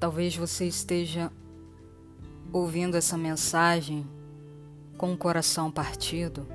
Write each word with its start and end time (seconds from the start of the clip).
Talvez 0.00 0.36
você 0.36 0.66
esteja 0.66 1.32
ouvindo 2.52 2.96
essa 2.96 3.18
mensagem 3.18 4.06
com 4.96 5.12
o 5.12 5.16
coração 5.16 5.70
partido. 5.70 6.46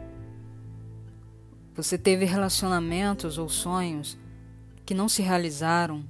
Você 1.76 1.98
teve 1.98 2.24
relacionamentos 2.24 3.38
ou 3.38 3.50
sonhos 3.50 4.18
que 4.86 4.94
não 4.94 5.10
se 5.10 5.22
realizaram, 5.22 6.06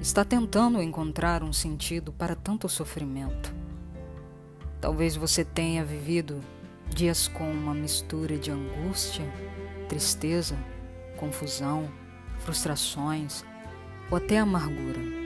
está 0.00 0.24
tentando 0.24 0.82
encontrar 0.82 1.42
um 1.42 1.52
sentido 1.52 2.12
para 2.12 2.34
tanto 2.34 2.68
sofrimento. 2.68 3.54
Talvez 4.80 5.16
você 5.16 5.44
tenha 5.44 5.84
vivido 5.84 6.40
dias 6.88 7.26
com 7.26 7.50
uma 7.50 7.74
mistura 7.74 8.36
de 8.36 8.50
angústia, 8.50 9.24
tristeza, 9.88 10.58
confusão, 11.16 11.88
frustrações 12.38 13.44
ou 14.10 14.16
até 14.16 14.38
amargura. 14.38 15.19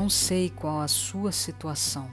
Não 0.00 0.08
sei 0.08 0.48
qual 0.48 0.80
a 0.80 0.86
sua 0.86 1.32
situação, 1.32 2.08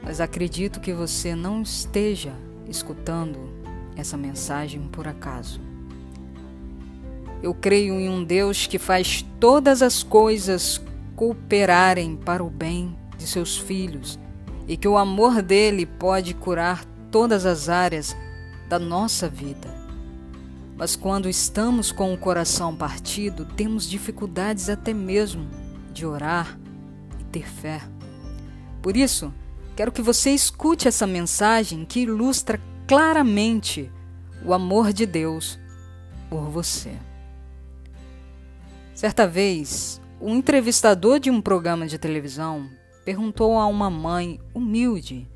mas 0.00 0.20
acredito 0.20 0.78
que 0.78 0.92
você 0.92 1.34
não 1.34 1.62
esteja 1.62 2.32
escutando 2.68 3.36
essa 3.96 4.16
mensagem 4.16 4.82
por 4.82 5.08
acaso. 5.08 5.60
Eu 7.42 7.52
creio 7.54 7.94
em 7.94 8.08
um 8.08 8.22
Deus 8.22 8.68
que 8.68 8.78
faz 8.78 9.26
todas 9.40 9.82
as 9.82 10.04
coisas 10.04 10.80
cooperarem 11.16 12.14
para 12.14 12.42
o 12.42 12.48
bem 12.48 12.96
de 13.18 13.26
seus 13.26 13.58
filhos 13.58 14.16
e 14.68 14.76
que 14.76 14.86
o 14.86 14.96
amor 14.96 15.42
dele 15.42 15.84
pode 15.84 16.34
curar 16.34 16.84
todas 17.10 17.44
as 17.44 17.68
áreas 17.68 18.16
da 18.68 18.78
nossa 18.78 19.28
vida. 19.28 19.74
Mas 20.76 20.94
quando 20.94 21.28
estamos 21.28 21.90
com 21.90 22.14
o 22.14 22.16
coração 22.16 22.76
partido, 22.76 23.44
temos 23.44 23.90
dificuldades 23.90 24.68
até 24.68 24.94
mesmo 24.94 25.63
de 25.94 26.04
orar 26.04 26.58
e 27.18 27.24
ter 27.24 27.48
fé. 27.48 27.80
Por 28.82 28.96
isso, 28.96 29.32
quero 29.74 29.92
que 29.92 30.02
você 30.02 30.30
escute 30.32 30.88
essa 30.88 31.06
mensagem 31.06 31.86
que 31.86 32.00
ilustra 32.00 32.60
claramente 32.86 33.90
o 34.44 34.52
amor 34.52 34.92
de 34.92 35.06
Deus 35.06 35.58
por 36.28 36.50
você. 36.50 36.92
Certa 38.94 39.26
vez, 39.26 40.00
um 40.20 40.36
entrevistador 40.36 41.18
de 41.18 41.30
um 41.30 41.40
programa 41.40 41.86
de 41.86 41.98
televisão 41.98 42.68
perguntou 43.04 43.58
a 43.58 43.66
uma 43.66 43.88
mãe 43.88 44.40
humilde 44.52 45.28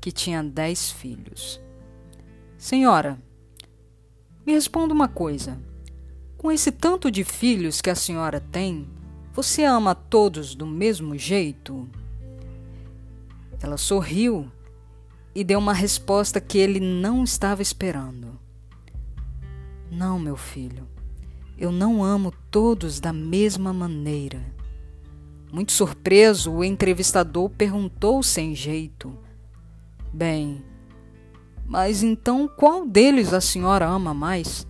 que 0.00 0.12
tinha 0.12 0.42
dez 0.42 0.90
filhos: 0.90 1.60
Senhora, 2.58 3.18
me 4.46 4.52
responda 4.52 4.92
uma 4.92 5.08
coisa. 5.08 5.58
Com 6.36 6.50
esse 6.50 6.72
tanto 6.72 7.10
de 7.10 7.22
filhos 7.22 7.82
que 7.82 7.90
a 7.90 7.94
senhora 7.94 8.40
tem, 8.40 8.88
você 9.32 9.64
ama 9.64 9.94
todos 9.94 10.54
do 10.56 10.66
mesmo 10.66 11.16
jeito? 11.16 11.88
Ela 13.62 13.76
sorriu 13.76 14.50
e 15.32 15.44
deu 15.44 15.58
uma 15.58 15.72
resposta 15.72 16.40
que 16.40 16.58
ele 16.58 16.80
não 16.80 17.22
estava 17.22 17.62
esperando. 17.62 18.38
Não, 19.90 20.18
meu 20.18 20.36
filho, 20.36 20.88
eu 21.56 21.70
não 21.70 22.02
amo 22.02 22.32
todos 22.50 22.98
da 22.98 23.12
mesma 23.12 23.72
maneira. 23.72 24.42
Muito 25.52 25.72
surpreso, 25.72 26.52
o 26.52 26.64
entrevistador 26.64 27.50
perguntou 27.50 28.22
sem 28.22 28.54
jeito: 28.54 29.16
Bem, 30.12 30.64
mas 31.64 32.02
então 32.02 32.48
qual 32.48 32.84
deles 32.84 33.32
a 33.32 33.40
senhora 33.40 33.86
ama 33.86 34.12
mais? 34.12 34.66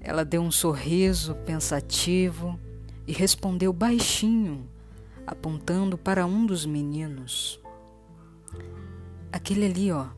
Ela 0.00 0.24
deu 0.24 0.42
um 0.42 0.50
sorriso 0.50 1.34
pensativo 1.46 2.58
e 3.08 3.12
respondeu 3.12 3.72
baixinho, 3.72 4.68
apontando 5.26 5.96
para 5.96 6.26
um 6.26 6.44
dos 6.44 6.66
meninos. 6.66 7.58
Aquele 9.32 9.64
ali, 9.64 9.90
ó. 9.90 10.08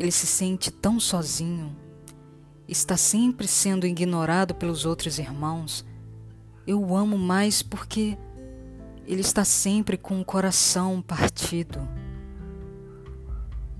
Ele 0.00 0.10
se 0.10 0.26
sente 0.26 0.70
tão 0.70 0.98
sozinho, 0.98 1.76
está 2.66 2.96
sempre 2.96 3.46
sendo 3.46 3.86
ignorado 3.86 4.54
pelos 4.54 4.86
outros 4.86 5.18
irmãos. 5.18 5.84
Eu 6.66 6.82
o 6.82 6.96
amo 6.96 7.18
mais 7.18 7.62
porque 7.62 8.16
ele 9.06 9.20
está 9.20 9.44
sempre 9.44 9.98
com 9.98 10.18
o 10.18 10.24
coração 10.24 11.02
partido. 11.02 11.86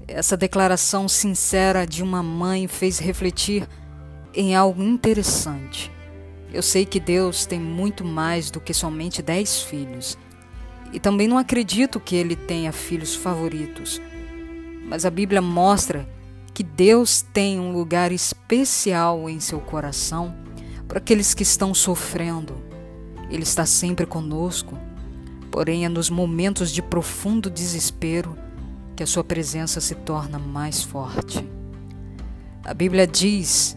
Essa 0.06 0.37
declaração 0.37 1.09
sincera 1.09 1.87
de 1.87 2.03
uma 2.03 2.22
mãe 2.22 2.69
fez 2.69 2.98
refletir 2.98 3.66
em 4.34 4.54
algo 4.54 4.82
interessante. 4.82 5.91
Eu 6.54 6.62
sei 6.62 6.87
que 6.87 7.00
Deus 7.00 7.47
tem 7.47 7.59
muito 7.59 8.04
mais 8.04 8.48
do 8.48 8.60
que 8.60 8.72
somente 8.72 9.20
dez 9.20 9.60
filhos. 9.60 10.16
E 10.92 11.00
também 11.00 11.26
não 11.26 11.37
acredito 11.37 11.98
que 11.98 12.15
ele 12.15 12.37
tenha 12.37 12.70
filhos 12.70 13.16
favoritos. 13.16 14.00
Mas 14.87 15.04
a 15.04 15.10
Bíblia 15.10 15.43
mostra 15.43 16.09
que 16.54 16.62
Deus 16.62 17.22
tem 17.22 17.59
um 17.59 17.72
lugar 17.72 18.12
especial 18.12 19.28
em 19.28 19.41
seu 19.41 19.59
coração 19.59 20.32
para 20.87 20.98
aqueles 20.98 21.34
que 21.34 21.43
estão 21.43 21.75
sofrendo. 21.75 22.54
Ele 23.28 23.43
está 23.43 23.66
sempre 23.66 24.06
conosco, 24.06 24.78
porém 25.50 25.84
é 25.84 25.88
nos 25.88 26.09
momentos 26.09 26.70
de 26.70 26.81
profundo 26.81 27.50
desespero 27.50 28.38
que 28.94 29.03
a 29.03 29.06
sua 29.09 29.25
presença 29.25 29.81
se 29.81 29.97
torna 29.97 30.38
mais 30.38 30.84
forte. 30.84 31.44
A 32.64 32.72
Bíblia 32.72 33.09
diz 33.09 33.76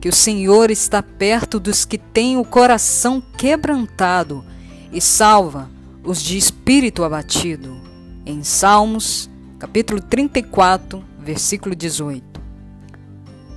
que 0.00 0.08
o 0.08 0.12
Senhor 0.12 0.70
está 0.70 1.02
perto 1.02 1.58
dos 1.58 1.84
que 1.84 1.98
têm 1.98 2.36
o 2.36 2.44
coração 2.44 3.20
quebrantado 3.20 4.44
e 4.92 5.00
salva 5.00 5.70
os 6.04 6.22
de 6.22 6.36
espírito 6.36 7.04
abatido. 7.04 7.76
Em 8.24 8.44
Salmos, 8.44 9.28
capítulo 9.58 10.00
34, 10.00 11.04
versículo 11.18 11.74
18. 11.74 12.38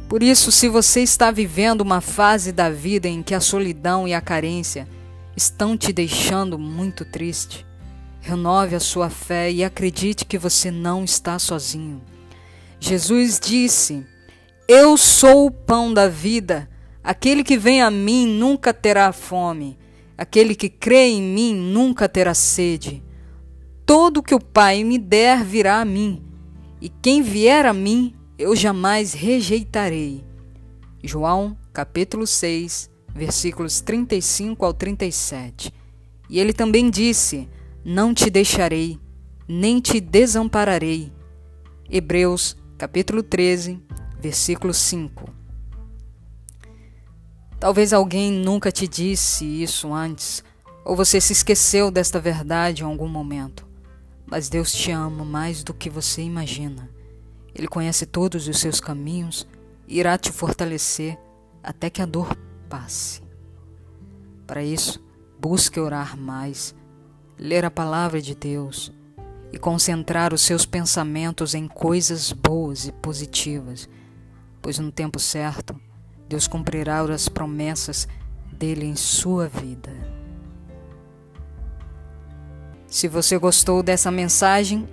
Por 0.09 0.23
isso, 0.23 0.51
se 0.51 0.67
você 0.67 1.01
está 1.01 1.31
vivendo 1.31 1.81
uma 1.81 2.01
fase 2.01 2.51
da 2.51 2.69
vida 2.69 3.07
em 3.07 3.23
que 3.23 3.33
a 3.33 3.39
solidão 3.39 4.07
e 4.07 4.13
a 4.13 4.19
carência 4.19 4.87
estão 5.37 5.77
te 5.77 5.93
deixando 5.93 6.59
muito 6.59 7.05
triste, 7.05 7.65
renove 8.19 8.75
a 8.75 8.79
sua 8.79 9.09
fé 9.09 9.51
e 9.51 9.63
acredite 9.63 10.25
que 10.25 10.37
você 10.37 10.69
não 10.69 11.03
está 11.03 11.39
sozinho. 11.39 12.01
Jesus 12.79 13.39
disse 13.39 14.05
eu 14.67 14.97
sou 14.97 15.47
o 15.47 15.51
pão 15.51 15.93
da 15.93 16.07
vida. 16.07 16.69
Aquele 17.03 17.43
que 17.43 17.57
vem 17.57 17.81
a 17.81 17.89
mim 17.89 18.27
nunca 18.27 18.73
terá 18.73 19.11
fome. 19.11 19.77
Aquele 20.17 20.53
que 20.53 20.69
crê 20.69 21.07
em 21.07 21.21
mim 21.21 21.55
nunca 21.55 22.07
terá 22.07 22.33
sede. 22.33 23.03
Todo 23.85 24.21
que 24.21 24.35
o 24.35 24.39
Pai 24.39 24.83
me 24.83 24.97
der 24.97 25.43
virá 25.43 25.81
a 25.81 25.85
mim, 25.85 26.23
e 26.79 26.87
quem 26.87 27.21
vier 27.21 27.65
a 27.65 27.73
mim 27.73 28.13
eu 28.37 28.55
jamais 28.55 29.13
rejeitarei. 29.13 30.23
João, 31.03 31.57
capítulo 31.73 32.25
6, 32.25 32.89
versículos 33.13 33.81
35 33.81 34.65
ao 34.65 34.73
37. 34.73 35.73
E 36.29 36.39
ele 36.39 36.53
também 36.53 36.89
disse: 36.89 37.49
Não 37.83 38.13
te 38.13 38.29
deixarei, 38.29 38.99
nem 39.47 39.79
te 39.79 39.99
desampararei. 39.99 41.11
Hebreus, 41.89 42.55
capítulo 42.77 43.21
13, 43.21 43.81
versículo 44.21 44.73
5. 44.73 45.25
Talvez 47.59 47.91
alguém 47.91 48.31
nunca 48.31 48.71
te 48.71 48.87
disse 48.87 49.45
isso 49.45 49.93
antes, 49.93 50.43
ou 50.85 50.95
você 50.95 51.19
se 51.19 51.33
esqueceu 51.33 51.91
desta 51.91 52.19
verdade 52.19 52.83
em 52.83 52.85
algum 52.85 53.07
momento. 53.07 53.67
Mas 54.25 54.47
Deus 54.47 54.71
te 54.71 54.91
ama 54.91 55.25
mais 55.25 55.63
do 55.63 55.73
que 55.73 55.89
você 55.89 56.21
imagina. 56.21 56.89
Ele 57.53 57.67
conhece 57.67 58.05
todos 58.05 58.47
os 58.47 58.59
seus 58.59 58.79
caminhos 58.79 59.47
e 59.87 59.99
irá 59.99 60.17
te 60.17 60.31
fortalecer 60.31 61.17
até 61.61 61.89
que 61.89 62.01
a 62.01 62.05
dor 62.05 62.35
passe. 62.69 63.21
Para 64.47 64.63
isso, 64.63 65.03
busque 65.39 65.79
orar 65.79 66.17
mais, 66.17 66.73
ler 67.37 67.65
a 67.65 67.71
palavra 67.71 68.21
de 68.21 68.35
Deus 68.35 68.91
e 69.51 69.57
concentrar 69.57 70.33
os 70.33 70.41
seus 70.41 70.65
pensamentos 70.65 71.53
em 71.53 71.67
coisas 71.67 72.31
boas 72.31 72.87
e 72.87 72.91
positivas 72.91 73.89
pois 74.61 74.77
no 74.79 74.91
tempo 74.91 75.19
certo 75.19 75.79
Deus 76.27 76.47
cumprirá 76.47 77.01
as 77.01 77.27
promessas 77.27 78.07
dele 78.51 78.85
em 78.85 78.95
sua 78.95 79.49
vida. 79.49 79.91
Se 82.87 83.07
você 83.07 83.37
gostou 83.37 83.81
dessa 83.81 84.11
mensagem, 84.11 84.87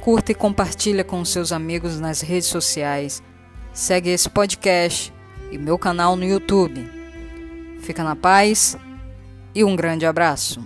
curta 0.00 0.32
e 0.32 0.34
compartilha 0.34 1.04
com 1.04 1.24
seus 1.24 1.52
amigos 1.52 2.00
nas 2.00 2.20
redes 2.20 2.48
sociais. 2.48 3.22
Segue 3.72 4.10
esse 4.10 4.28
podcast 4.28 5.12
e 5.50 5.56
meu 5.56 5.78
canal 5.78 6.16
no 6.16 6.24
YouTube. 6.24 6.90
Fica 7.80 8.04
na 8.04 8.16
paz 8.16 8.76
e 9.54 9.64
um 9.64 9.76
grande 9.76 10.04
abraço. 10.04 10.62